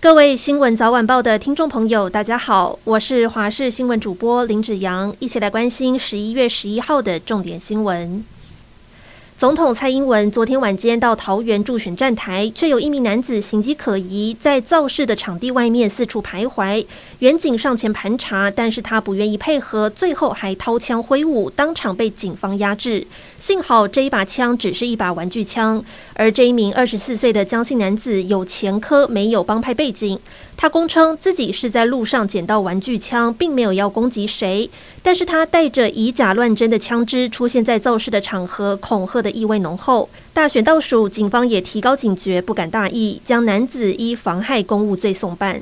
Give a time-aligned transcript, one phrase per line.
[0.00, 8.24] 各位新闻早晚报的听众朋友，大家好，我是华视新闻主播林子阳，一起来关心十一月十一号的重点新闻。
[9.38, 16.84] 总统蔡英文昨天晚间到桃园助选站台，却有一名男子形迹可疑，在造势的场地外面四处徘徊。
[17.20, 23.06] 远警上前盘查，但是他不愿意配合，最后还掏枪挥舞，当场被警方压制。
[23.38, 25.84] 幸好这一把枪只是一把玩具枪，
[26.14, 30.18] 而这一名二十四岁的江姓男子有前科，没有帮派背景。
[30.56, 34.68] 他供称自己是在路上捡到玩具枪，并没有要攻击谁，
[35.00, 40.08] 但是他带着以假乱真的枪支出现在造势的场合，恐吓的意味浓厚。
[40.32, 45.60] 大选倒数，警方也提高警觉，不敢大意，将男子依妨害公务罪送办。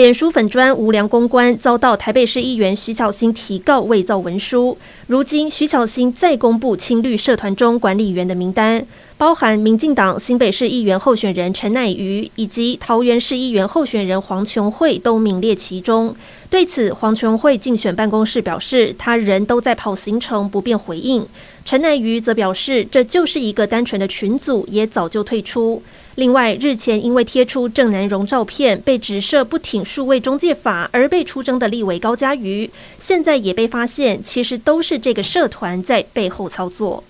[0.00, 4.78] 脸书粉砖无良公关遭到台北市议员徐巧芯提告伪造文书，
[5.08, 8.82] 如今徐巧芯再公布青绿社团中管理员的名单，
[9.18, 16.16] 包含民进党新北市议员候选人陈乃瑜以及桃园市议员候选人黄琼慧都名列其中。
[16.48, 21.26] 对此，黄琼慧竞选办公室表示，他人都在跑行程，不便回应。
[21.62, 25.82] 陈乃瑜则表示，这就是一个单纯的群组，也早就退出。
[26.20, 37.02] 另外，日前因为贴出郑南荣照片，被指涉不挺数位中介法而被出征的立委高嘉瑜，现在也被发现，其实都是这个社团在背后操作。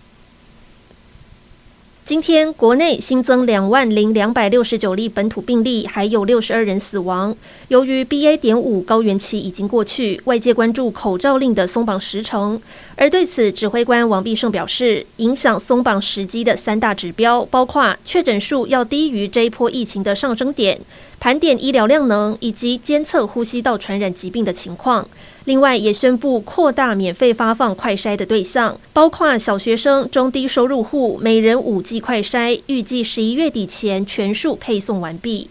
[2.11, 7.33] 今天国内新增两万零两百六十九例本土病例，还有六十二人死亡。
[7.69, 8.37] 由于 BA.
[8.37, 12.61] 点五高原期已经过去，外界关注口罩令的松绑时程。
[12.97, 20.81] 而对此，指挥官王必胜表示，影响松绑时机的三大指标，包括确诊数要低于这一波疫情的上升点。
[21.21, 25.07] 盘点医疗量能以及监测呼吸道传染疾病的情况，
[25.45, 35.49] 另外也宣布扩大免费发放快筛的对象，包括小学生、中低收入户，每人五剂快筛，预计十一月底前全数配送完毕。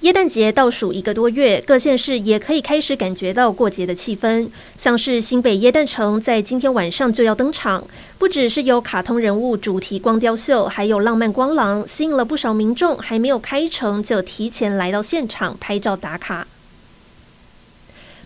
[0.00, 4.48] 耶诞节倒数一个多月，各县市也可以开始感觉到过节的气氛。
[4.76, 7.86] 像是新北耶诞城在今天晚上就要登场，
[8.18, 16.46] 不只是有卡通人物主题光雕秀，还有浪漫光廊，吸引了不少民众，还没有开城就提前来到现场拍照打卡。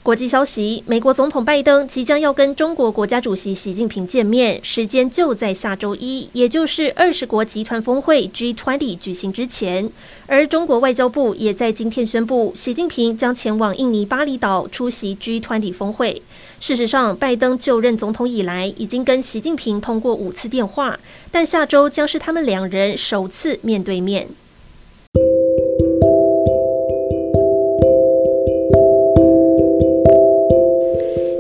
[0.05, 9.91] 国际消息：美国总统拜登即将要跟中国国家主席习近平见面，时间就在下周一，也就是二十国集团峰会 G20 举行之前。
[10.27, 16.21] 而中国外交部也在今天宣布，习近平将前往印尼巴厘岛出席 G20 峰会。
[16.61, 20.99] 事实上，拜登就任总统以来，已经跟习近平通过五次电话，
[21.33, 24.29] 但下周将是他们两人首次面对面。